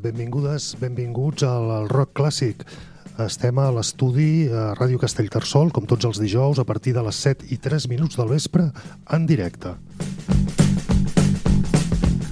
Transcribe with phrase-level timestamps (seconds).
[0.00, 2.64] benvingudes, benvinguts al, al Rock Clàssic.
[3.18, 7.48] Estem a l'estudi a Ràdio Castellterçol, com tots els dijous, a partir de les 7
[7.50, 8.68] i 3 minuts del vespre,
[9.10, 9.74] en directe.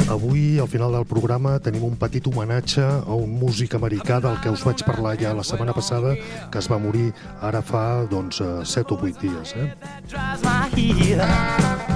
[0.07, 4.55] Avui, al final del programa, tenim un petit homenatge a un músic americà del que
[4.55, 6.15] us vaig parlar ja la setmana passada,
[6.53, 7.11] que es va morir
[7.43, 9.57] ara fa, doncs, 7 o 8 dies.
[9.59, 9.75] Eh?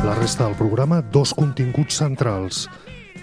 [0.02, 2.66] La resta del programa, dos continguts centrals.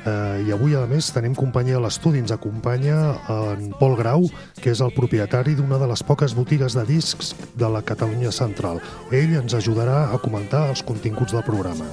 [0.07, 2.21] Eh, I avui, a més, tenim companyia a l'estudi.
[2.23, 4.27] Ens acompanya en Pol Grau,
[4.61, 8.79] que és el propietari d'una de les poques botigues de discs de la Catalunya Central.
[9.11, 11.85] Ell ens ajudarà a comentar els continguts del programa.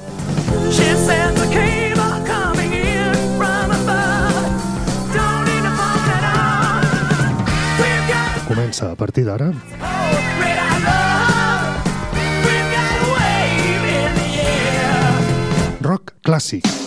[0.70, 4.46] She said the cable coming in from above
[5.14, 6.24] Don't need to bump that
[7.82, 9.50] on Comença a partir d'ara.
[15.84, 16.83] Rock clàssic.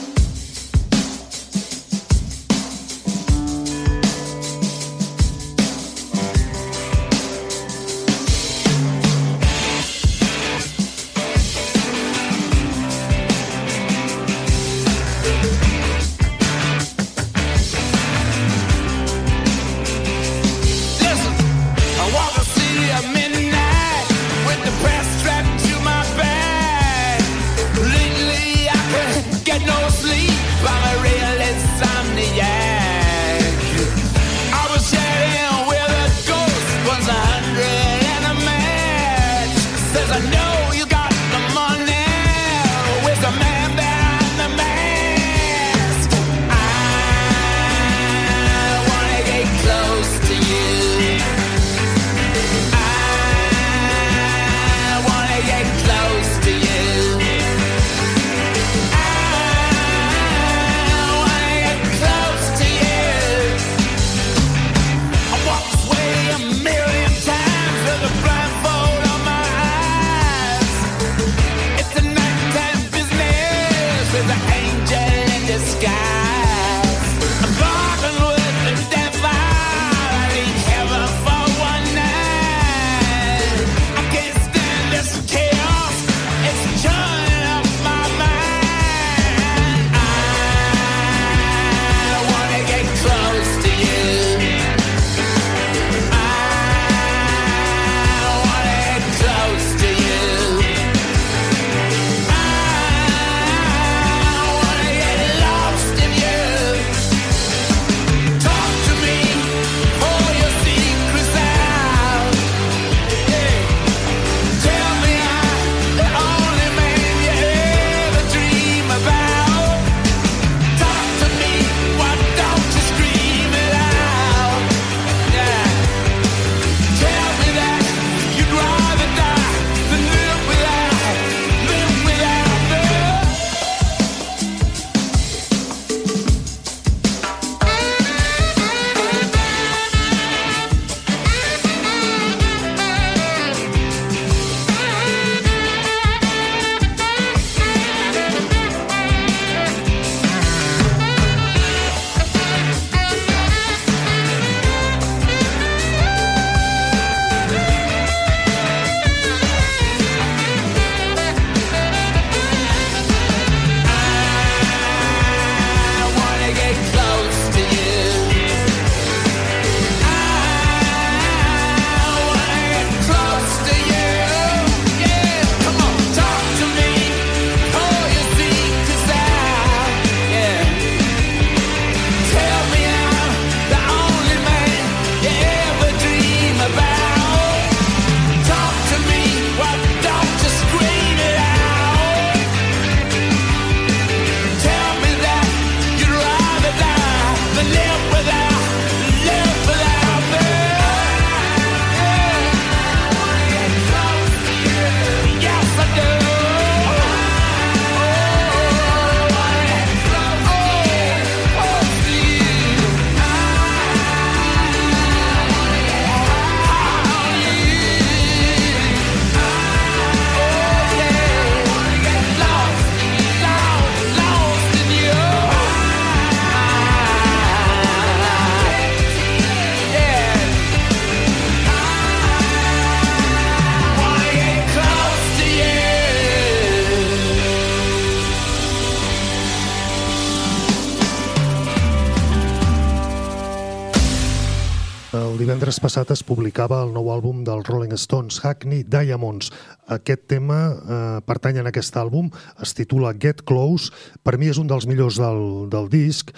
[245.67, 249.49] Divendres passat es publicava el nou àlbum dels Rolling Stones, Hackney Diamonds.
[249.91, 252.29] Aquest tema eh, pertany en aquest àlbum,
[252.63, 253.91] es titula Get Close,
[254.23, 256.31] per mi és un dels millors del, del disc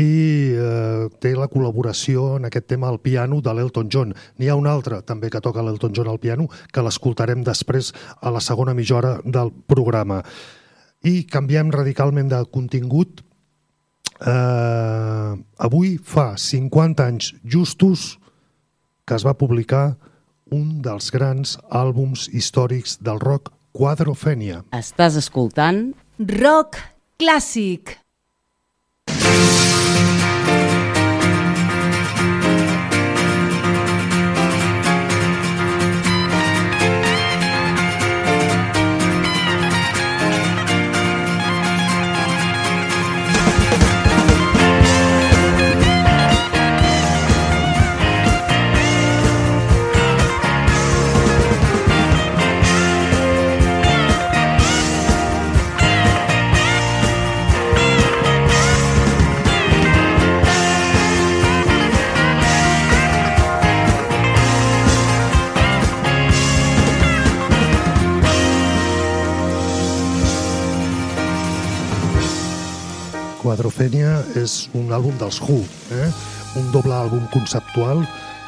[0.00, 0.06] i
[0.56, 4.14] eh, té la col·laboració en aquest tema al piano de l'Elton John.
[4.40, 7.92] N'hi ha un altre també que toca l'Elton John al piano que l'escoltarem després
[8.22, 10.22] a la segona mitja del programa.
[11.04, 13.26] I canviem radicalment de contingut
[14.20, 15.34] Eh,
[15.64, 18.19] avui fa 50 anys justos
[19.10, 19.96] que es va publicar
[20.54, 24.62] un dels grans àlbums històrics del rock, Quadrofènia.
[24.74, 25.88] Estàs escoltant
[26.38, 26.78] Rock
[27.18, 27.96] clàssic.
[73.60, 75.58] Quadrofènia és un àlbum dels Who,
[75.92, 76.06] eh?
[76.56, 77.98] un doble àlbum conceptual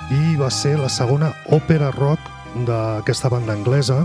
[0.08, 2.30] i va ser la segona òpera rock
[2.64, 3.98] d'aquesta banda anglesa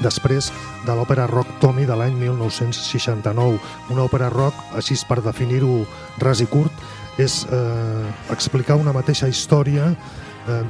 [0.00, 0.48] després
[0.86, 3.58] de l'òpera rock Tommy de l'any 1969.
[3.92, 5.82] Una òpera rock, així per definir-ho
[6.24, 6.72] ras i curt,
[7.20, 10.62] és eh, explicar una mateixa història eh,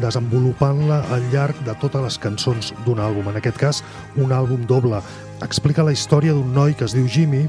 [0.00, 3.28] desenvolupant-la al llarg de totes les cançons d'un àlbum.
[3.28, 3.84] En aquest cas,
[4.16, 5.04] un àlbum doble.
[5.44, 7.44] Explica la història d'un noi que es diu Jimmy,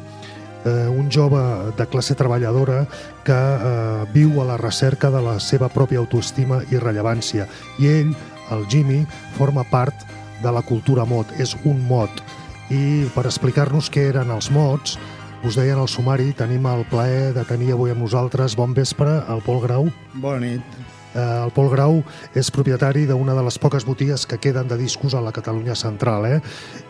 [0.65, 1.41] eh, un jove
[1.77, 2.83] de classe treballadora
[3.23, 7.47] que eh, viu a la recerca de la seva pròpia autoestima i rellevància.
[7.79, 8.13] I ell,
[8.51, 9.03] el Jimmy,
[9.37, 10.05] forma part
[10.43, 12.23] de la cultura mod, és un mod.
[12.71, 14.97] I per explicar-nos què eren els mods,
[15.43, 19.43] us deien al sumari, tenim el plaer de tenir avui amb nosaltres, bon vespre, el
[19.43, 19.89] Pol Grau.
[20.15, 20.83] Bona nit.
[21.13, 21.99] Eh, el Pol Grau
[22.35, 26.25] és propietari d'una de les poques botigues que queden de discos a la Catalunya central.
[26.25, 26.39] Eh?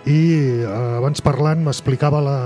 [0.05, 0.19] I
[0.63, 2.37] eh, abans parlant m'explicava la,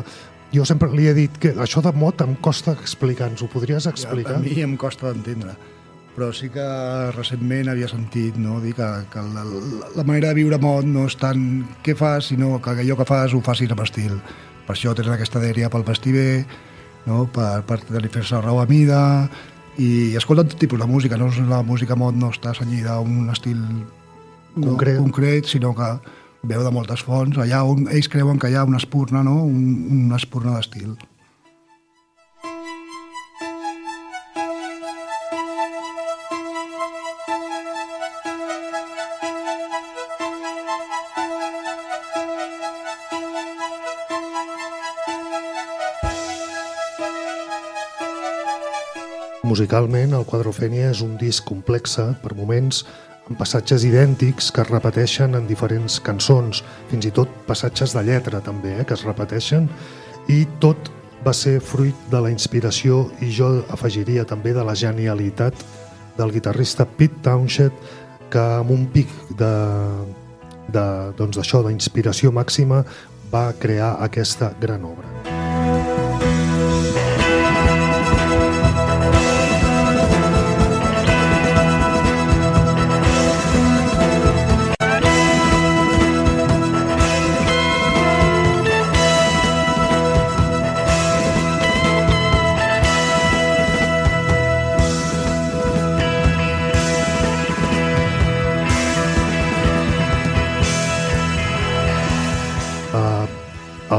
[0.54, 3.88] jo sempre li he dit que això de mot em costa explicar, ens ho podries
[3.90, 4.38] explicar?
[4.38, 5.56] Ja, a mi em costa d'entendre,
[6.16, 6.68] però sí que
[7.16, 9.44] recentment havia sentit no, dir que, que la,
[9.96, 11.44] la manera de viure mot no és tant
[11.86, 14.16] què fas, sinó que allò que fas ho facis amb estil.
[14.68, 16.32] Per això tens aquesta dèria pel vestir bé,
[17.06, 17.26] no?
[17.32, 19.02] per, per tenir fer-se raó a mida,
[19.78, 21.30] i escolta tot tipus de música, no?
[21.50, 23.60] la música mod no està senyida a un estil
[24.58, 25.92] concret, no, concret sinó que
[26.48, 27.38] veu de moltes fonts.
[27.42, 29.42] Allà on ells creuen que hi ha una espurna, no?
[29.44, 30.96] un, una espurna d'estil.
[49.48, 52.82] Musicalment, el Quadrofènia és un disc complexe, per moments,
[53.28, 58.42] amb passatges idèntics que es repeteixen en diferents cançons, fins i tot passatges de lletra
[58.44, 59.68] també, eh, que es repeteixen,
[60.32, 60.92] i tot
[61.26, 65.54] va ser fruit de la inspiració i jo afegiria també de la genialitat
[66.18, 67.74] del guitarrista Pete Townshend
[68.32, 69.52] que amb un pic de
[71.18, 72.84] doncs d'inspiració màxima
[73.32, 75.37] va crear aquesta gran obra.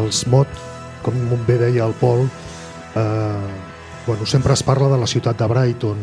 [0.08, 0.48] Els MOT,
[1.04, 1.14] com
[1.46, 2.24] bé deia el Pol,
[2.96, 3.52] eh,
[4.06, 6.00] bueno, sempre es parla de la ciutat de Brighton,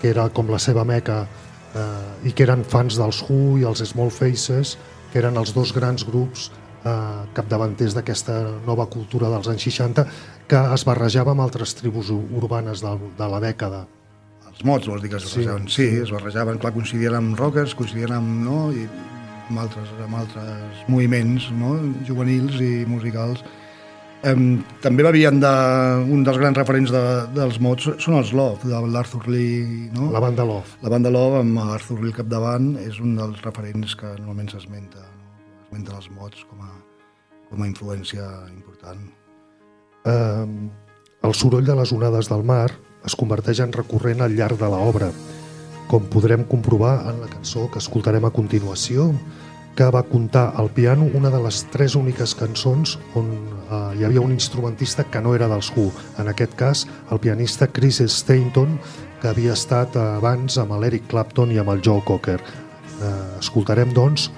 [0.00, 1.22] que era com la seva meca,
[1.76, 4.76] eh, i que eren fans dels Who i els Small Faces,
[5.12, 6.92] que eren els dos grans grups eh,
[7.36, 10.06] capdavanters d'aquesta nova cultura dels anys 60
[10.48, 13.84] que es barrejava amb altres tribus urbanes de, de la dècada.
[14.48, 15.68] Els mots, vols dir que es barrejaven?
[15.68, 18.40] Sí, sí, es barrejaven, clar, coincidien amb rockers, coincidien amb...
[18.44, 18.58] No?
[18.72, 18.88] I
[19.48, 21.74] amb altres, amb altres moviments no?
[22.06, 23.42] juvenils i musicals.
[24.22, 25.50] Um, també bevien de,
[26.14, 27.02] un dels grans referents de,
[27.34, 29.88] dels mots són els Love, de l'Arthur Lee.
[29.96, 30.12] No?
[30.14, 30.78] La banda Love.
[30.84, 35.02] La banda Love, amb Arthur Lee al capdavant, és un dels referents que normalment s'esmenta.
[35.02, 35.34] No?
[35.66, 36.70] Esmenta els mots com a,
[37.50, 39.04] com a influència important.
[40.06, 40.56] Um,
[41.26, 42.68] el soroll de les onades del mar
[43.06, 45.10] es converteix en recurrent al llarg de l'obra
[45.88, 49.10] com podrem comprovar en la cançó que escoltarem a continuació,
[49.76, 54.20] que va comptar al piano una de les tres úniques cançons on eh, hi havia
[54.20, 55.88] un instrumentista que no era dels Who,
[56.20, 58.76] en aquest cas el pianista Chris Stainton,
[59.22, 62.40] que havia estat abans amb l'Eric Clapton i amb el Joe Cocker.
[62.42, 64.30] Eh, escoltarem, doncs,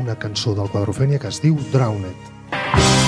[0.00, 3.03] una cançó del Quadrofènia que es diu Drowned.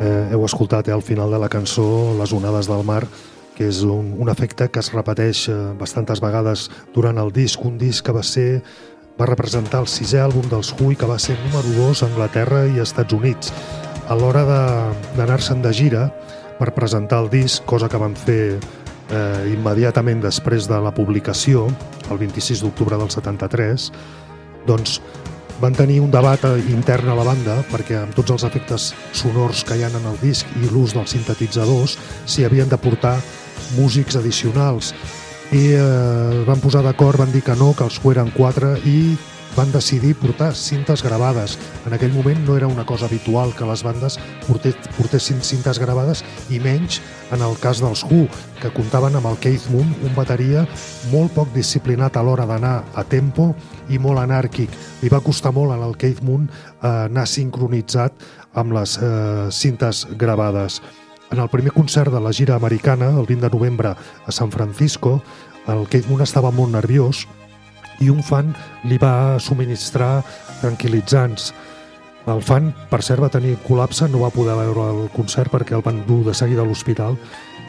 [0.00, 3.02] Eh, heu escoltat eh, al final de la cançó Les onades del mar,
[3.56, 7.76] que és un, un efecte que es repeteix eh, bastantes vegades durant el disc, un
[7.76, 8.62] disc que va ser
[9.20, 12.62] va representar el sisè àlbum dels Who i que va ser número 2 a Anglaterra
[12.72, 13.52] i Estats Units.
[14.08, 16.06] A l'hora d'anar-se'n de, de gira
[16.56, 21.66] per presentar el disc, cosa que van fer eh, immediatament després de la publicació,
[22.08, 23.90] el 26 d'octubre del 73,
[24.64, 25.00] doncs
[25.60, 29.62] van tenir un debat eh, intern a la banda perquè amb tots els efectes sonors
[29.68, 33.18] que hi ha en el disc i l'ús dels sintetitzadors s'hi havien de portar
[33.76, 34.94] músics addicionals.
[35.52, 39.16] I eh, van posar d'acord, van dir que no, que els eren quatre i
[39.56, 41.58] van decidir portar cintes gravades.
[41.86, 46.60] En aquell moment no era una cosa habitual que les bandes portessin cintes gravades i
[46.60, 47.00] menys
[47.32, 48.26] en el cas dels Who,
[48.60, 50.66] que comptaven amb el Keith Moon, un bateria
[51.10, 53.50] molt poc disciplinat a l'hora d'anar a tempo
[53.88, 54.70] i molt anàrquic.
[55.02, 58.14] Li va costar molt al Keith Moon eh, anar sincronitzat
[58.54, 60.80] amb les eh, cintes gravades.
[61.30, 65.22] En el primer concert de la gira americana, el 20 de novembre a San Francisco,
[65.68, 67.26] el Keith Moon estava molt nerviós
[68.00, 68.54] i un fan
[68.88, 70.20] li va subministrar
[70.60, 71.52] tranquil·litzants.
[72.30, 75.84] El fan, per cert, va tenir col·lapse, no va poder veure el concert perquè el
[75.84, 77.16] van dur de seguida a l'hospital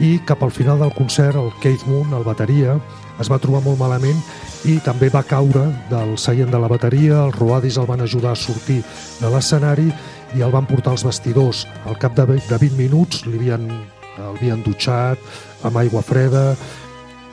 [0.02, 2.78] i cap al final del concert el Keith Moon, el bateria,
[3.22, 4.17] es va trobar molt malament
[4.65, 8.39] i també va caure del seient de la bateria, els roadis el van ajudar a
[8.39, 8.82] sortir
[9.20, 9.89] de l'escenari
[10.36, 11.65] i el van portar als vestidors.
[11.86, 13.67] Al cap de 20 minuts l'havien
[14.22, 15.20] havien dutxat
[15.65, 16.56] amb aigua freda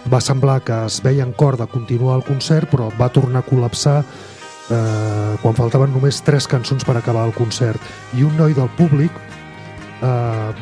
[0.07, 3.49] va semblar que es veia en cor de continuar el concert, però va tornar a
[3.49, 7.81] col·lapsar eh, quan faltaven només tres cançons per acabar el concert.
[8.15, 9.13] I un noi del públic
[10.01, 10.07] eh,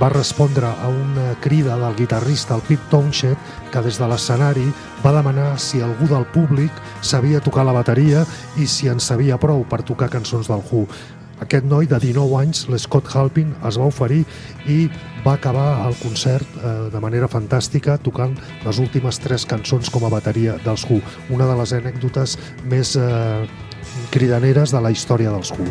[0.01, 3.37] va respondre a una crida del guitarrista, el Pete Townshend,
[3.73, 4.67] que des de l'escenari
[5.05, 6.73] va demanar si algú del públic
[7.03, 8.25] sabia tocar la bateria
[8.57, 10.87] i si en sabia prou per tocar cançons del Who.
[11.37, 14.23] Aquest noi de 19 anys, l'Scott Halpin, es va oferir
[14.73, 14.87] i
[15.25, 18.33] va acabar el concert eh, de manera fantàstica tocant
[18.65, 21.03] les últimes tres cançons com a bateria dels Who,
[21.37, 23.45] una de les anècdotes més eh,
[24.15, 25.69] cridaneres de la història dels Who.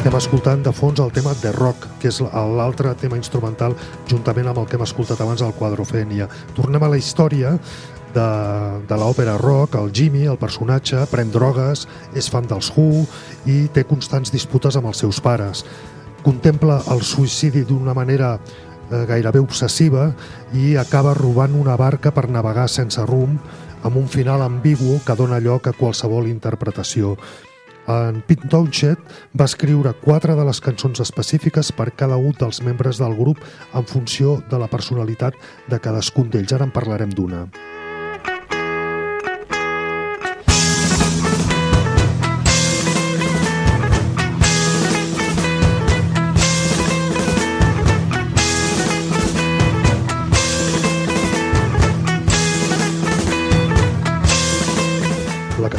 [0.00, 3.76] Estem escoltant de fons el tema The Rock, que és l'altre tema instrumental
[4.08, 6.24] juntament amb el que hem escoltat abans, el Quadrofènia.
[6.56, 7.58] Tornem a la història
[8.14, 8.28] de,
[8.88, 13.04] de l'òpera rock, el Jimmy, el personatge, pren drogues, és fan dels Who
[13.50, 15.64] i té constants disputes amb els seus pares.
[16.24, 20.10] Contempla el suïcidi d'una manera eh, gairebé obsessiva
[20.52, 23.38] i acaba robant una barca per navegar sense rumb
[23.82, 27.16] amb un final ambigu que dona lloc a qualsevol interpretació.
[27.90, 29.00] En Pete Townshend
[29.40, 33.40] va escriure quatre de les cançons específiques per cada un dels membres del grup
[33.74, 35.34] en funció de la personalitat
[35.66, 36.52] de cadascun d'ells.
[36.52, 37.46] Ara en parlarem d'una.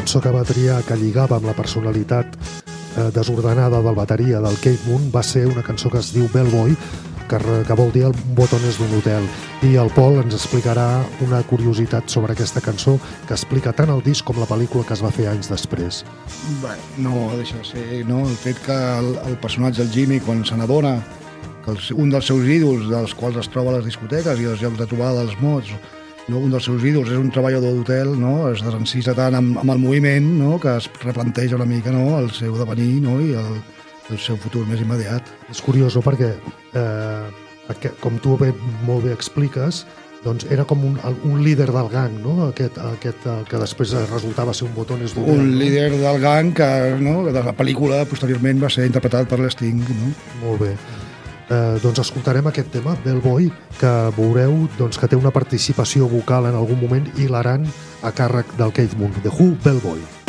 [0.02, 4.88] Cançó que va triar que lligava amb la personalitat eh, desordenada del bateria del Kate
[4.88, 6.74] Moon va ser una cançó que es diu Bellboy,
[7.30, 7.38] que,
[7.68, 9.28] que vol dir el botones d'un hotel.
[9.62, 12.96] I el Pol ens explicarà una curiositat sobre aquesta cançó
[13.28, 16.02] que explica tant el disc com la pel·lícula que es va fer anys després.
[16.66, 18.26] Bé, no, deixa de ser, no?
[18.26, 20.98] El fet que el, el personatge, el Jimmy, quan se n'adona
[21.62, 24.66] que els, un dels seus ídols, dels quals es troba a les discoteques i als
[24.66, 25.78] llocs de trobada dels mots,
[26.30, 26.40] no?
[26.40, 28.52] un dels seus ídols és un treballador d'hotel, no?
[28.52, 30.58] es desencisa tant amb, amb el moviment no?
[30.62, 32.20] que es replanteja una mica no?
[32.20, 33.18] el seu devenir no?
[33.24, 33.58] i el,
[34.12, 35.28] el seu futur més immediat.
[35.52, 36.06] És curiós no?
[36.06, 36.36] perquè,
[36.78, 38.52] eh, com tu bé,
[38.88, 39.86] molt bé expliques,
[40.22, 42.52] doncs era com un, un líder del gang, no?
[42.52, 45.34] Aquest, aquest que després resultava ser un botones d'hotel.
[45.34, 45.62] Un no?
[45.64, 47.24] líder del gang que no?
[47.26, 49.82] de la pel·lícula posteriorment va ser interpretat per l'Sting.
[49.82, 50.12] No?
[50.44, 50.76] Molt bé
[51.52, 56.58] eh, doncs escoltarem aquest tema, Bellboy, que veureu doncs, que té una participació vocal en
[56.58, 57.68] algun moment hilarant
[58.02, 60.21] a càrrec del Keith Moon, The Who, Bellboy.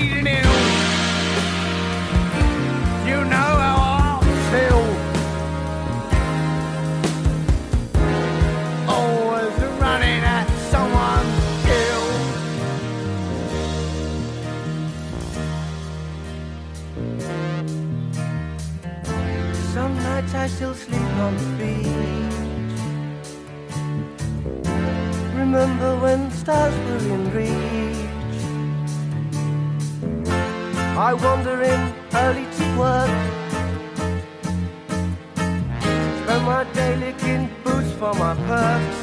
[0.00, 0.44] Bleeding in.
[3.06, 4.82] You know how I feel.
[8.88, 12.06] Always running at someone's ill.
[19.74, 21.86] Some nights I still sleep on the beach.
[25.34, 27.69] Remember when stars were in reach.
[31.00, 33.08] I wander in early to work.
[36.20, 38.98] Spend my day licking boots for my perks.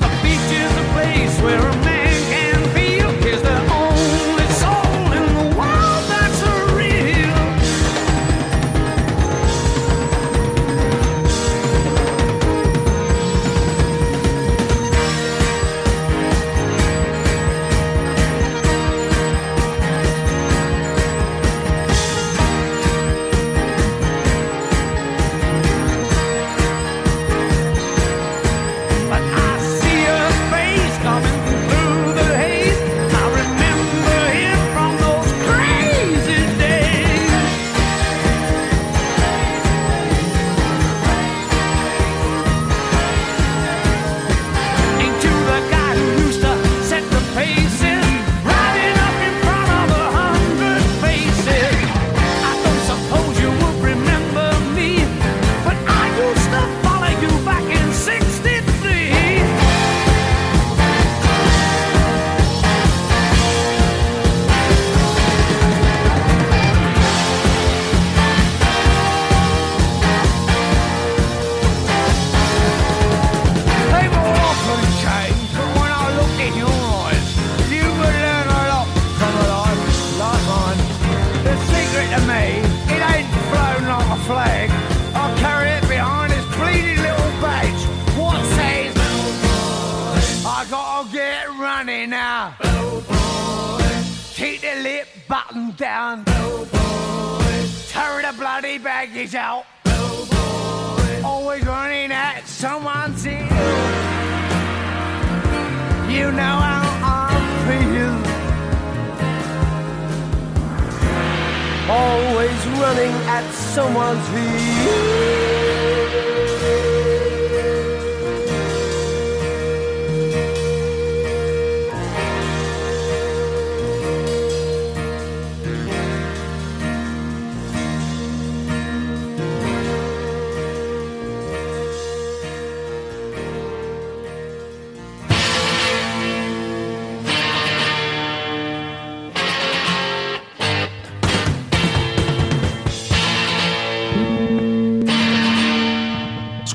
[0.00, 2.05] A beach is a place where a man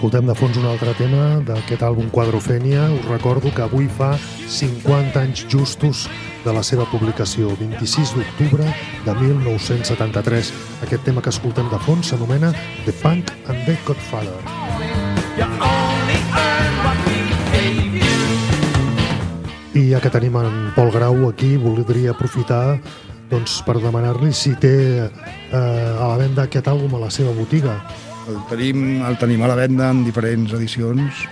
[0.01, 2.87] Escoltem de fons un altre tema d'aquest àlbum Quadrofènia.
[2.89, 4.15] Us recordo que avui fa
[4.49, 6.07] 50 anys justos
[6.41, 8.65] de la seva publicació, 26 d'octubre
[9.05, 10.51] de 1973.
[10.87, 12.49] Aquest tema que escoltem de fons s'anomena
[12.87, 14.41] The Punk and the Godfather.
[19.77, 22.79] I ja que tenim en Pol Grau aquí, voldria aprofitar
[23.29, 27.83] doncs, per demanar-li si té eh, a la venda aquest àlbum a la seva botiga.
[28.29, 31.23] El tenim, el tenim a la venda en diferents edicions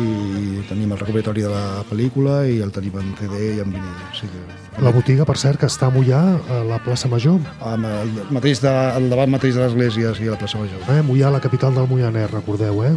[0.00, 3.96] i tenim el recopilatori de la pel·lícula i el tenim en CD i en vinil.
[4.06, 7.40] O sigui que, La botiga, per cert, que està a Mollà, a la plaça Major.
[7.60, 10.80] amb el, mateix de, el davant mateix de l'església, sí, a la plaça Major.
[10.94, 11.02] Eh?
[11.02, 12.94] Mollà, la capital del Moianès, recordeu, eh?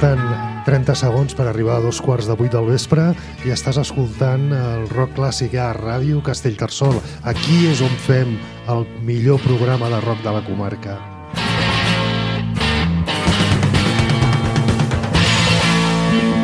[0.00, 3.10] Falten 30 segons per arribar a dos quarts de vuit del vespre
[3.44, 6.94] i estàs escoltant el rock clàssic a Ràdio Castellterçol.
[7.28, 8.30] Aquí és on fem
[8.72, 10.94] el millor programa de rock de la comarca.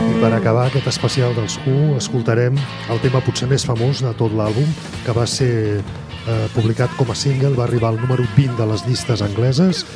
[0.05, 2.61] I per acabar aquest especial dels Who escoltarem
[2.93, 4.69] el tema potser més famós de tot l'àlbum
[5.07, 8.85] que va ser eh, publicat com a single, va arribar al número 20 de les
[8.85, 9.87] llistes angleses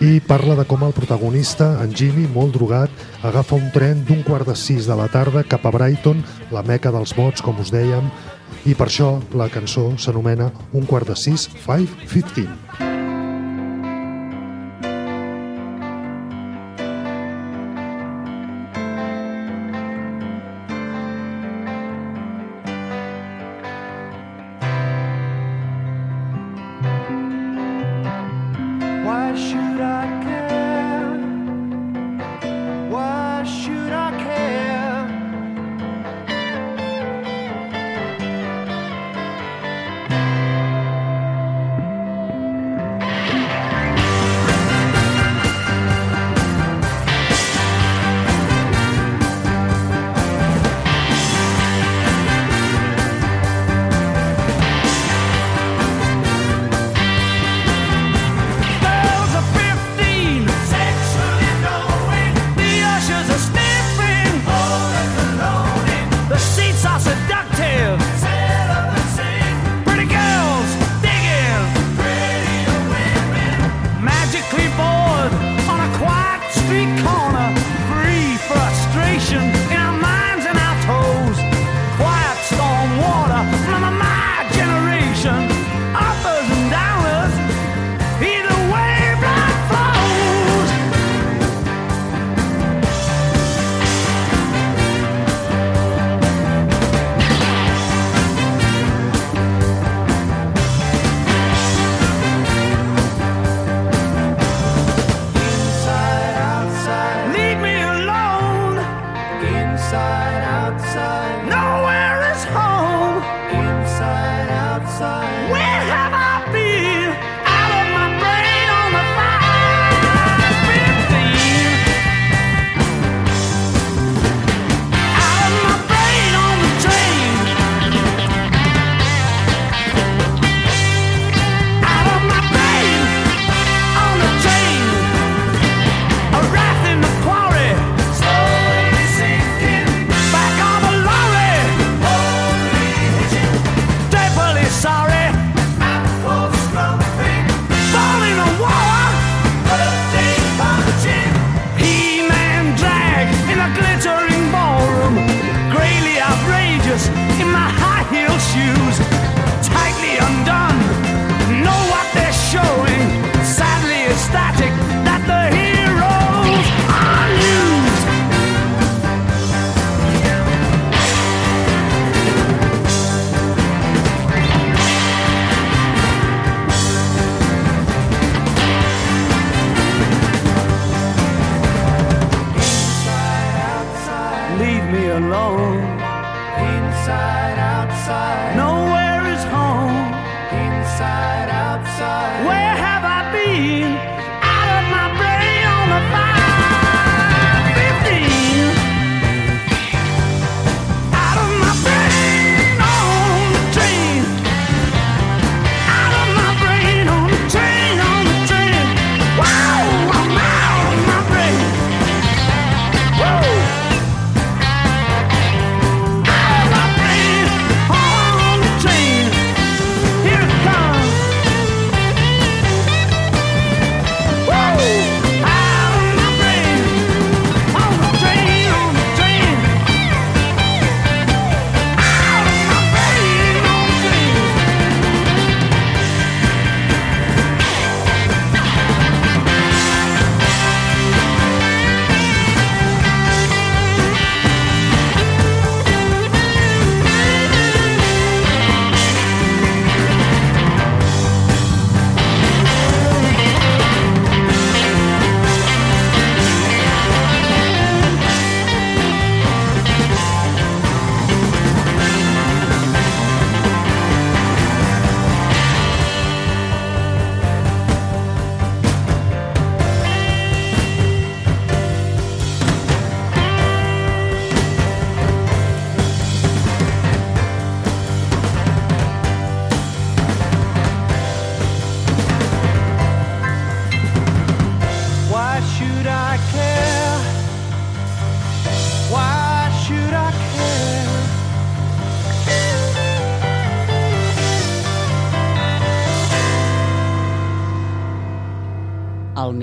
[0.00, 2.90] i parla de com el protagonista, en Jimmy, molt drogat,
[3.26, 6.22] agafa un tren d'un quart de sis de la tarda cap a Brighton,
[6.54, 8.12] la meca dels mots, com us dèiem,
[8.64, 12.87] i per això la cançó s'anomena Un quart de sis, 5.15.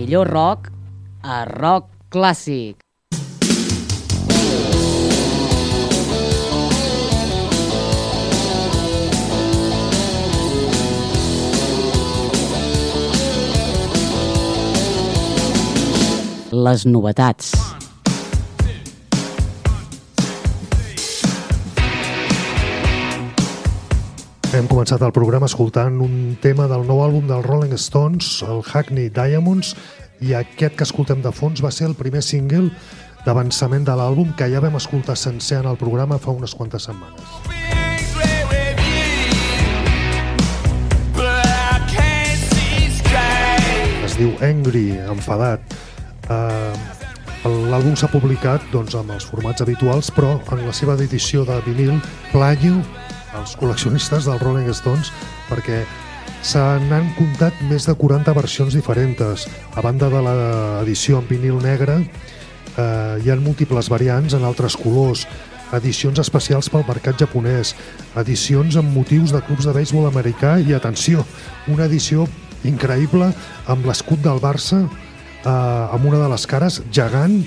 [0.06, 0.70] millor rock
[1.24, 2.78] a rock clàssic.
[16.52, 17.85] Les novetats.
[24.56, 29.10] Hem començat el programa escoltant un tema del nou àlbum dels Rolling Stones, el Hackney
[29.12, 29.74] Diamonds,
[30.24, 32.70] i aquest que escoltem de fons va ser el primer single
[33.26, 37.20] d'avançament de l'àlbum que ja vam escoltar sencer en el programa fa unes quantes setmanes.
[44.08, 45.76] Es diu Angry, enfadat.
[46.32, 46.72] Uh,
[47.46, 52.00] L'àlbum s'ha publicat doncs, amb els formats habituals, però en la seva edició de vinil
[52.32, 52.80] planyo
[53.40, 55.12] els col·leccionistes dels Rolling Stones
[55.50, 55.84] perquè
[56.46, 59.48] se n'han comptat més de 40 versions diferents.
[59.74, 62.00] A banda de l'edició en vinil negre,
[62.78, 65.26] eh, hi ha múltiples variants en altres colors,
[65.74, 67.74] edicions especials pel mercat japonès,
[68.22, 70.60] edicions amb motius de clubs de béisbol americà.
[70.62, 71.26] I, atenció,
[71.68, 72.28] una edició
[72.64, 73.32] increïble
[73.68, 74.84] amb l'escut del Barça
[75.46, 77.42] eh, amb una de les cares gegant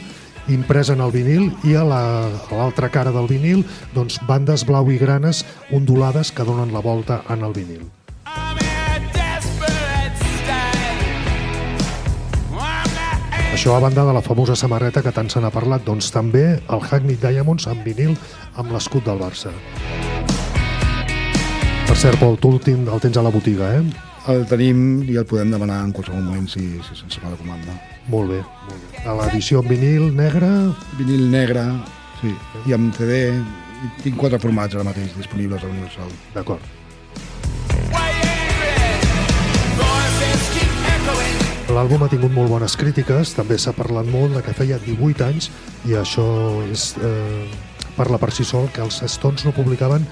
[0.49, 4.99] impresa en el vinil i a l'altra la, cara del vinil doncs, bandes blau i
[4.99, 7.87] granes ondulades que donen la volta en el vinil.
[13.59, 16.85] Això a banda de la famosa samarreta que tant se n'ha parlat, doncs també el
[16.85, 18.15] Hackney Diamonds en vinil
[18.55, 19.51] amb l'escut del Barça.
[21.89, 24.08] Per cert, Pol, tu el, el tens a la botiga, eh?
[24.29, 27.77] El tenim i el podem demanar en qualsevol moment si, si se'ns fa la comanda.
[28.13, 29.05] Molt bé, molt bé.
[29.09, 30.51] A l'edició en vinil negre...
[30.99, 31.63] Vinil negre,
[32.21, 32.35] sí,
[32.69, 33.23] i amb CD.
[34.03, 36.13] Tinc quatre formats ara mateix disponibles a Universal.
[36.35, 36.75] D'acord.
[41.73, 45.49] L'àlbum ha tingut molt bones crítiques, també s'ha parlat molt de que feia 18 anys
[45.89, 46.29] i això
[46.69, 47.45] és, eh,
[47.99, 50.05] parla per si sol que els Stones no publicaven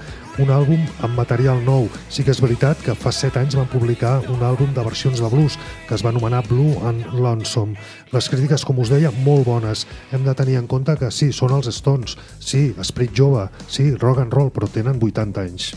[0.43, 1.87] un àlbum amb material nou.
[2.13, 5.29] Sí que és veritat que fa 7 anys van publicar un àlbum de versions de
[5.31, 5.55] blues
[5.87, 7.77] que es va anomenar Blue and Lonesome.
[8.11, 9.87] Les crítiques, com us deia, molt bones.
[10.11, 14.25] Hem de tenir en compte que sí, són els Stones, sí, Esprit Jove, sí, rock
[14.25, 15.71] and roll, però tenen 80 anys.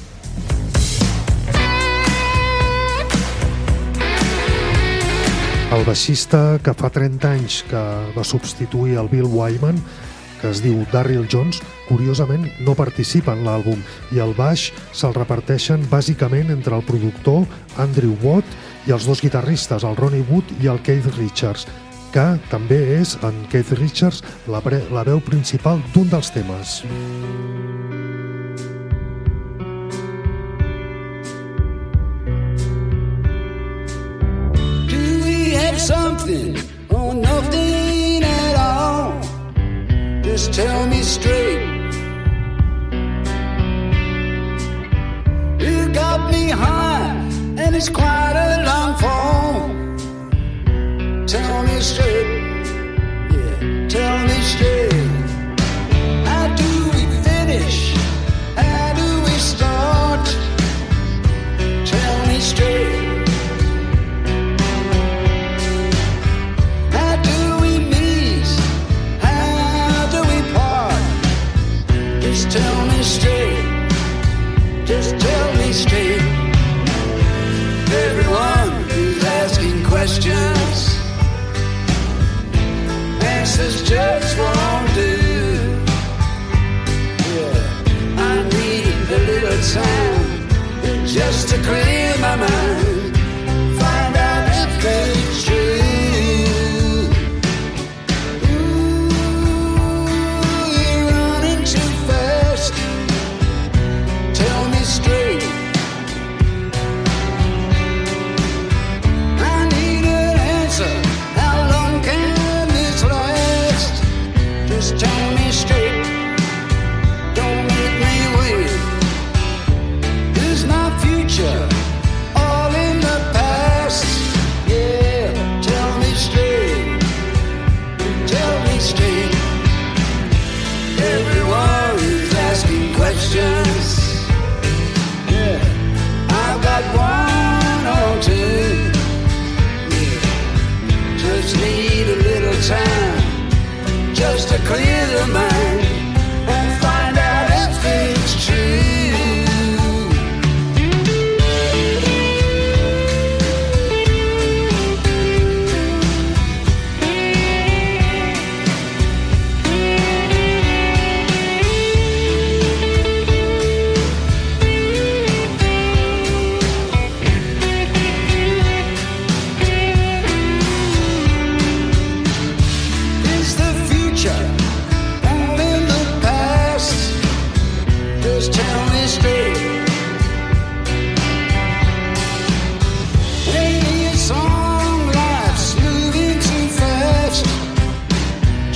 [5.70, 7.80] El baixista que fa 30 anys que
[8.16, 9.78] va substituir el Bill Wyman
[10.40, 13.82] que es diu Darryl Jones, curiosament no participa en l'àlbum
[14.14, 17.46] i el baix se'l reparteixen bàsicament entre el productor
[17.82, 21.66] Andrew Watt i els dos guitarristes, el Ronnie Wood i el Keith Richards,
[22.14, 26.80] que també és en Keith Richards la, la veu principal d'un dels temes.
[34.90, 36.58] Do we have something
[36.90, 39.29] or nothing at all?
[40.30, 41.60] Just tell me straight.
[45.58, 47.16] You got me high,
[47.58, 49.66] and it's quite a long fall.
[51.26, 52.28] Tell me straight.
[53.32, 55.09] Yeah, tell me straight.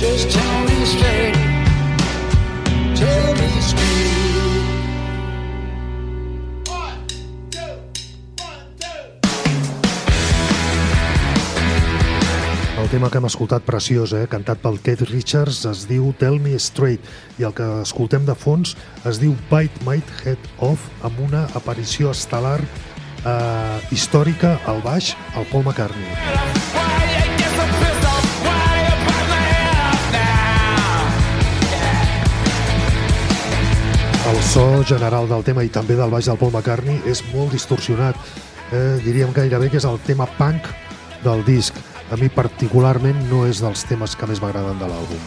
[0.05, 1.35] Tell me straight.
[2.93, 4.05] Tell me straight.
[12.77, 14.27] El tema que hem escoltat preciós, eh?
[14.29, 17.01] cantat pel Keith Richards, es diu Tell Me Straight
[17.41, 18.75] i el que escoltem de fons
[19.09, 25.49] es diu Bite My Head Off amb una aparició estel·lar eh, històrica al baix al
[25.49, 26.84] Paul McCartney.
[34.25, 38.17] El so general del tema i també del baix del Paul McCartney és molt distorsionat.
[38.73, 40.65] Eh, diríem gairebé que és el tema punk
[41.21, 41.77] del disc.
[42.09, 45.21] A mi particularment no és dels temes que més m'agraden de l'àlbum.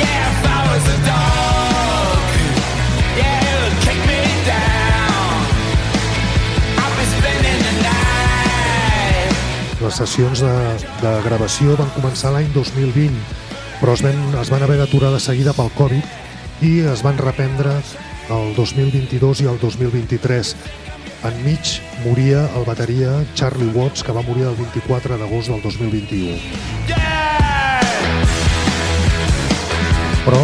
[0.00, 2.20] Yeah, if I was a dog,
[3.20, 5.44] yeah, it would kick me down.
[6.80, 9.32] I'd be spending the night.
[9.84, 10.54] Les sessions de,
[11.04, 13.12] de gravació van començar l'any 2020,
[13.80, 17.76] però es van, es van haver d'aturar de seguida pel Covid i es van reprendre
[18.32, 20.54] el 2022 i el 2023.
[21.26, 26.38] Enmig moria el bateria Charlie Watts, que va morir el 24 d'agost del 2021.
[26.88, 27.26] Yeah!
[30.26, 30.40] Però,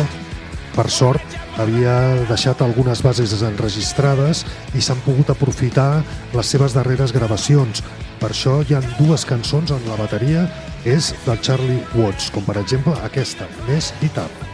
[0.76, 1.94] per sort, havia
[2.28, 4.44] deixat algunes bases enregistrades
[4.78, 6.04] i s'han pogut aprofitar
[6.36, 7.82] les seves darreres gravacions.
[8.20, 10.44] Per això hi ha dues cançons on la bateria
[10.84, 14.51] és del Charlie Watts, com per exemple aquesta, Més It Up.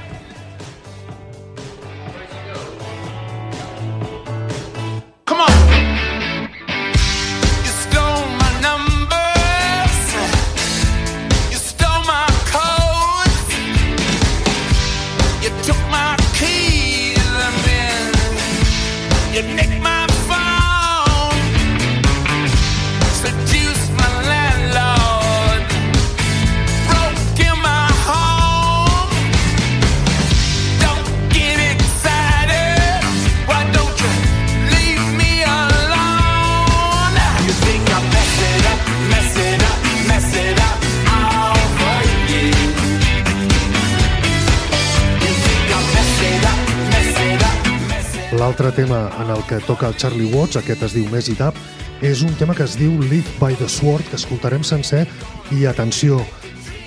[49.66, 51.56] Toca el Charlie Watts, aquest es diu Més It Up,
[52.04, 55.06] és un tema que es diu Live by the Sword, que escoltarem sencer,
[55.54, 56.20] i atenció,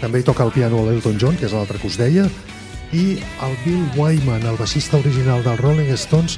[0.02, 2.28] també hi toca el piano l'Elton John, que és l'altre que us deia,
[2.92, 3.06] i
[3.46, 6.38] el Bill Wyman, el baixista original dels Rolling Stones,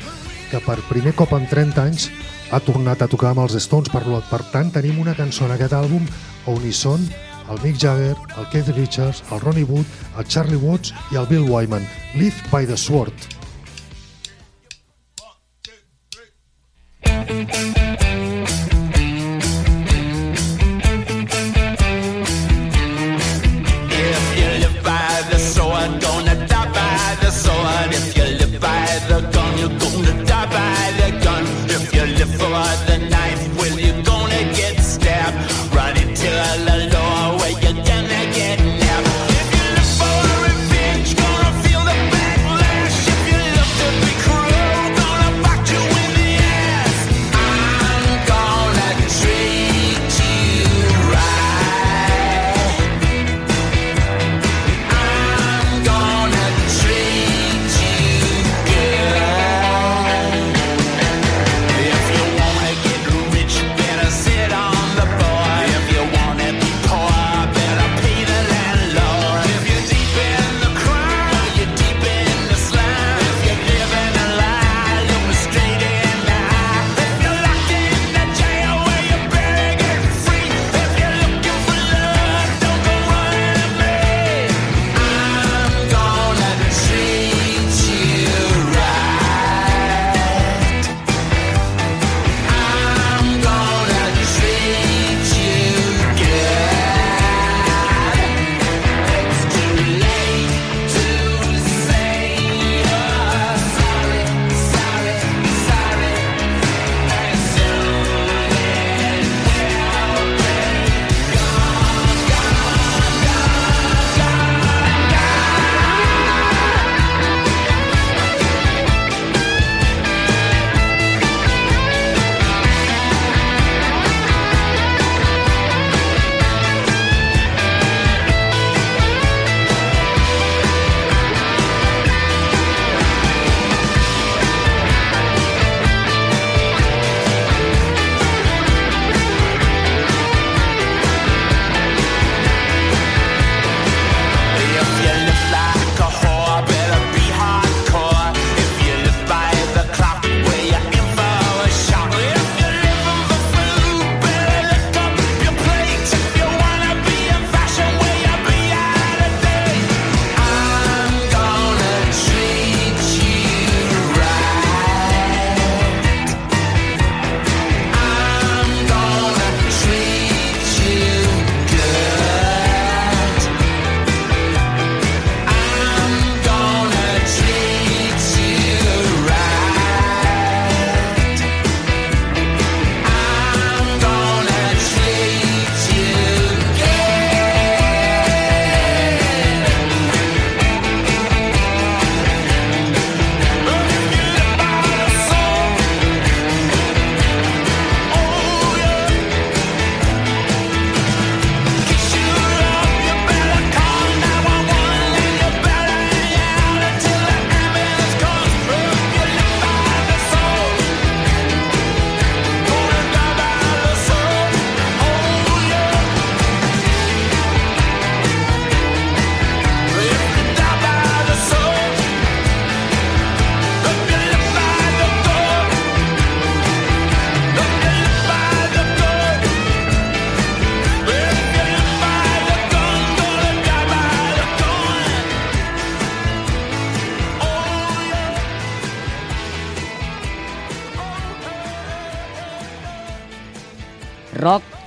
[0.51, 2.09] que per primer cop en 30 anys
[2.53, 5.73] ha tornat a tocar amb els Stones, per, per tant tenim una cançó en aquest
[5.77, 6.05] àlbum
[6.51, 7.07] on hi són
[7.49, 9.85] el Mick Jagger, el Keith Richards, el Ronnie Wood,
[10.17, 11.87] el Charlie Watts i el Bill Wyman.
[12.15, 13.42] Live by the Sword.
[17.45, 17.72] Thank you.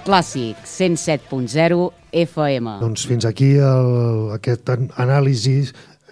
[0.07, 2.76] Clàssic, 107.0 FM.
[2.78, 3.88] Doncs fins aquí el,
[4.36, 5.64] aquest an- anàlisi.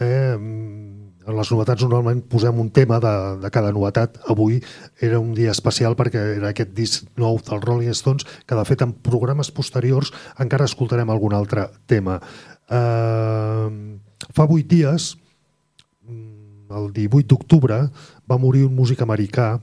[0.03, 4.19] Eh, en les novetats normalment posem un tema de, de cada novetat.
[4.29, 4.59] Avui
[5.01, 8.83] era un dia especial perquè era aquest disc nou dels Rolling Stones, que de fet
[8.85, 10.11] en programes posteriors
[10.43, 12.19] encara escoltarem algun altre tema.
[12.67, 13.71] Eh,
[14.35, 15.13] fa vuit dies,
[16.11, 17.79] el 18 d'octubre,
[18.29, 19.61] va morir un músic americà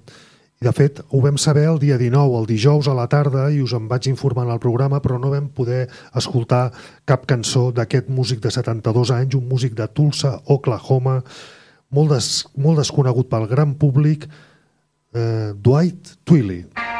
[0.61, 3.73] de fet, ho vam saber el dia 19, el dijous a la tarda, i us
[3.73, 6.67] en vaig informar en el programa, però no vam poder escoltar
[7.09, 11.17] cap cançó d'aquest músic de 72 anys, un músic de Tulsa, Oklahoma,
[11.89, 14.29] molt, des, molt desconegut pel gran públic,
[15.17, 16.90] eh, Dwight Twilley.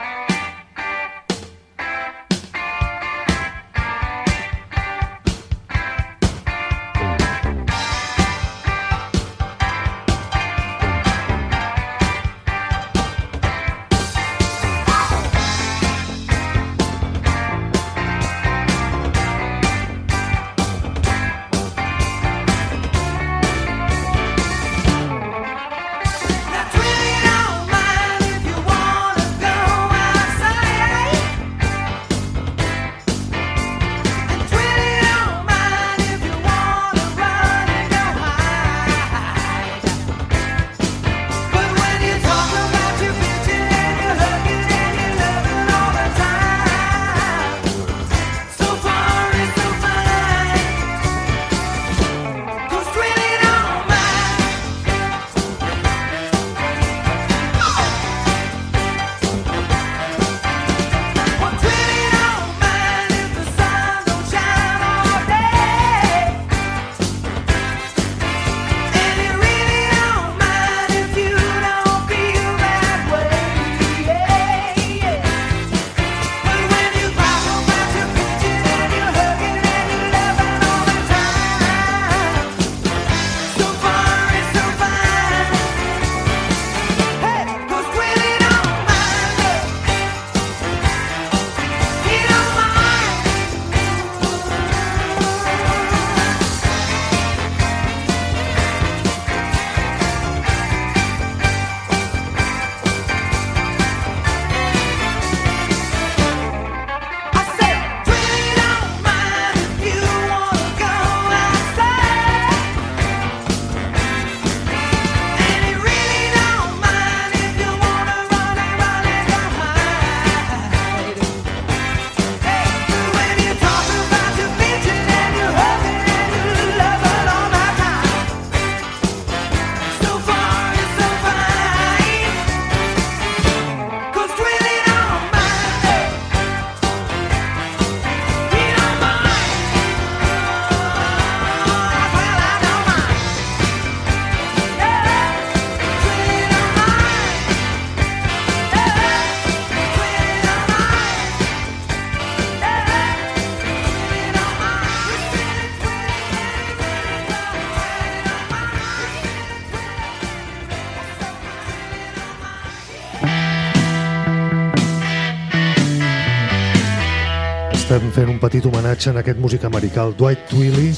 [168.42, 170.96] Petit homenatge en aquest músic americà, el Dwight Twilley,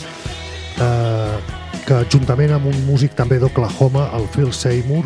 [0.79, 1.37] eh,
[1.83, 5.03] que juntament amb un músic també d'Oklahoma, el Phil Seymour,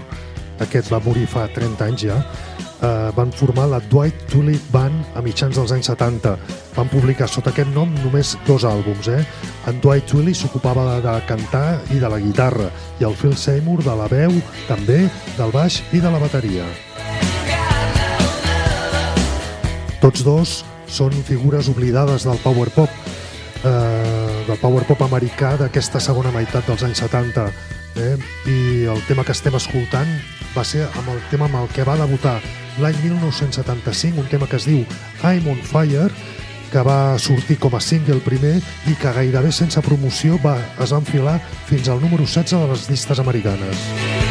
[0.61, 2.17] aquest va morir fa 30 anys ja,
[2.81, 6.35] eh, van formar la Dwight Twilley Band a mitjans dels anys 70.
[6.75, 9.09] Van publicar sota aquest nom només dos àlbums.
[9.09, 9.23] Eh?
[9.69, 12.69] En Dwight Twilley s'ocupava de, cantar i de la guitarra,
[13.01, 14.33] i el Phil Seymour de la veu,
[14.69, 15.07] també,
[15.37, 16.65] del baix i de la bateria.
[19.97, 22.89] Tots dos són figures oblidades del power pop,
[23.63, 27.49] eh, del power pop americà d'aquesta segona meitat dels anys 70.
[27.97, 28.15] Eh?
[28.47, 28.59] I
[28.93, 30.09] el tema que estem escoltant
[30.55, 32.37] va ser amb el tema amb el que va debutar
[32.81, 34.83] l'any 1975, un tema que es diu
[35.23, 36.11] I'm on Fire,
[36.71, 38.57] que va sortir com a single primer
[38.87, 42.89] i que gairebé sense promoció va, es va enfilar fins al número 16 de les
[42.91, 44.26] llistes americanes.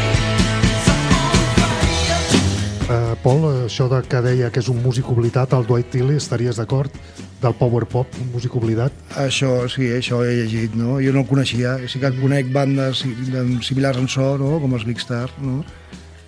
[2.87, 6.55] Uh, Pol, això de que deia que és un músic oblidat, el Dwight Tilley, estaries
[6.55, 6.93] d'acord?
[7.41, 8.93] Del power pop, un músic oblidat?
[9.19, 10.95] Això, sí, això he llegit, no?
[11.03, 14.53] Jo no el coneixia, sí que conec bandes si- de- similars en so, no?
[14.63, 15.65] com els Big Star, no?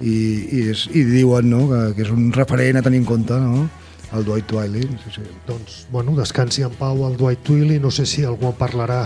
[0.01, 0.11] I,
[0.51, 1.61] i, és, i diuen no?
[1.71, 3.69] que, que és un referent a tenir en compte, no?
[4.11, 4.83] el Dwight Twiley.
[5.05, 5.23] Sí, sí.
[5.47, 7.79] Doncs, bueno, descansi en pau el Dwight Twilley.
[7.79, 9.05] No sé si algú en parlarà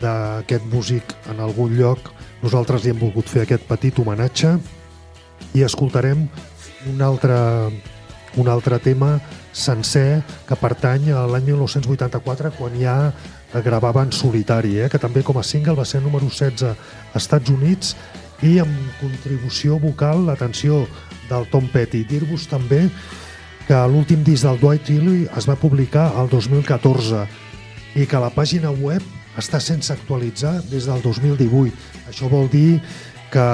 [0.00, 2.12] d'aquest músic en algun lloc.
[2.44, 4.54] Nosaltres li hem volgut fer aquest petit homenatge
[5.56, 6.28] i escoltarem
[6.88, 7.36] un altre,
[8.36, 9.18] un altre tema
[9.52, 12.96] sencer que pertany a l'any 1984 quan ja
[13.64, 14.88] gravava en solitari, eh?
[14.88, 16.74] que també com a single va ser número 16 a
[17.18, 17.96] Estats Units
[18.46, 20.84] i amb contribució vocal, l'atenció
[21.28, 22.04] del Tom Petty.
[22.08, 22.86] Dir-vos també
[23.66, 27.26] que l'últim disc del Dwight Tilly es va publicar al 2014
[27.98, 29.02] i que la pàgina web
[29.38, 31.74] està sense actualitzar des del 2018.
[32.10, 32.80] Això vol dir
[33.30, 33.46] que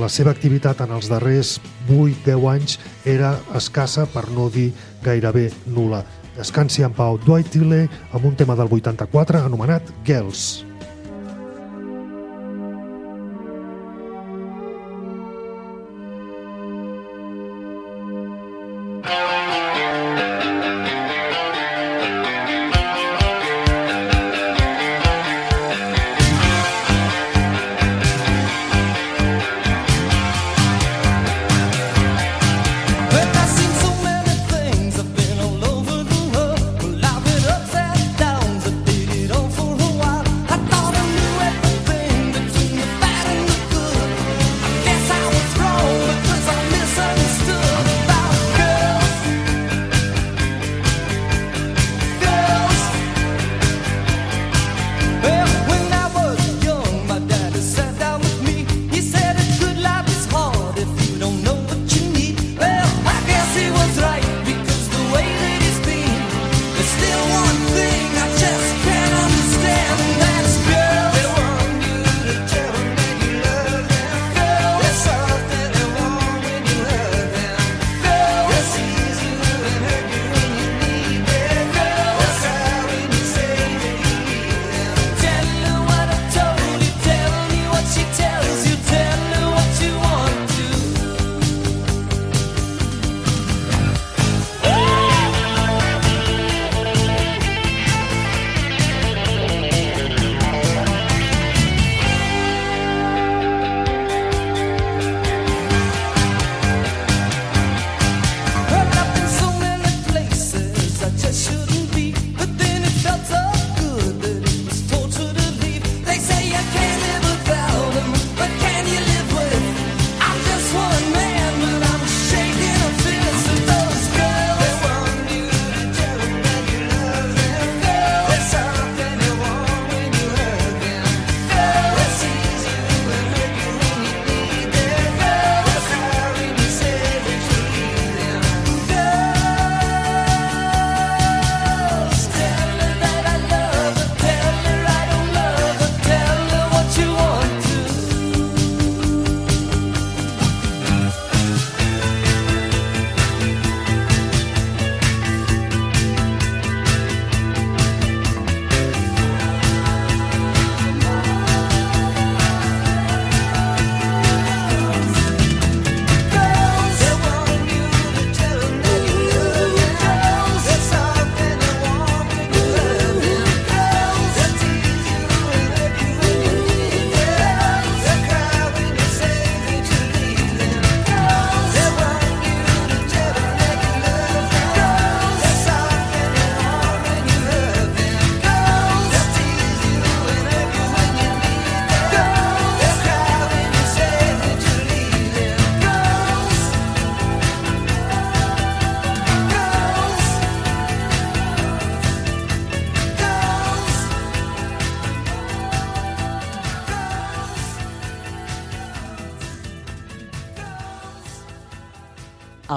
[0.00, 1.56] la seva activitat en els darrers
[1.86, 4.72] 8-10 anys era escassa, per no dir
[5.04, 6.02] gairebé nula.
[6.34, 10.63] Descansi en pau Dwight Tilley amb un tema del 84 anomenat Girls.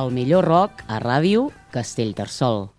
[0.07, 2.76] el millor rock a ràdio Castellterçol.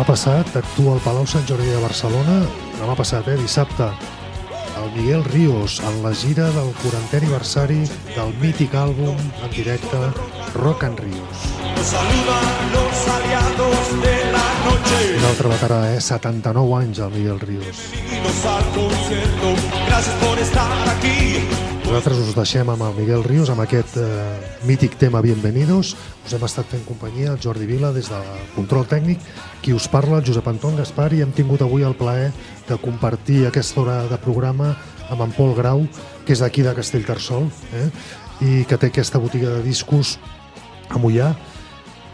[0.00, 2.38] Demà passat actua al Palau Sant Jordi de Barcelona,
[2.78, 3.84] demà passat, eh, dissabte,
[4.80, 10.00] el Miguel Ríos en la gira del 40è aniversari del mític àlbum en directe
[10.54, 11.44] Rock and Ríos.
[15.18, 16.00] Un altre veterà, eh?
[16.00, 17.84] 79 anys, el Miguel Ríos.
[19.84, 21.79] Gràcies per estar aquí.
[21.90, 24.04] Nosaltres us deixem amb el Miguel Rius, amb aquest eh,
[24.62, 25.96] mític tema Bienvenidos.
[26.22, 29.24] Us hem estat fent companyia, el Jordi Vila, des del control tècnic.
[29.58, 32.28] Qui us parla, el Josep Anton Gaspar, i hem tingut avui el plaer
[32.68, 34.70] de compartir aquesta hora de programa
[35.10, 35.82] amb en Pol Grau,
[36.22, 37.88] que és d'aquí de Castellterçol, eh?
[38.38, 40.20] i que té aquesta botiga de discos
[40.94, 41.32] a Mollà.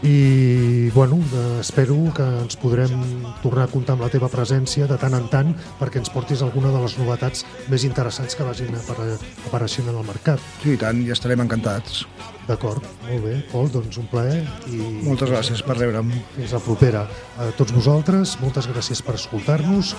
[0.03, 2.93] I, bueno, eh, espero que ens podrem
[3.41, 6.69] tornar a comptar amb la teva presència de tant en tant perquè ens portis alguna
[6.73, 9.15] de les novetats més interessants que vagin apare
[9.47, 10.43] apareixent en el mercat.
[10.61, 12.05] Sí, i tant, i estarem encantats.
[12.47, 14.45] D'acord, molt bé, Pol, doncs un plaer.
[14.69, 16.13] I Moltes gràcies per reure'm.
[16.37, 17.07] Fins la propera.
[17.41, 19.95] A tots vosaltres, moltes gràcies per escoltar-nos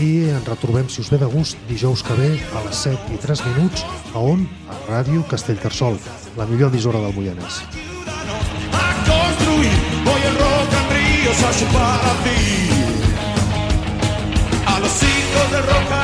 [0.00, 3.20] i ens retrobem, si us ve de gust, dijous que ve a les 7 i
[3.20, 4.46] 3 minuts, a on?
[4.68, 5.98] A Ràdio Castellterçol,
[6.36, 7.62] la millor emissora del Moianès.
[10.10, 12.40] Hoy el rock and ríos hace para ti.
[14.66, 16.01] A los hijos del rock and